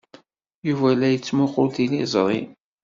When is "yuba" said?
0.67-0.89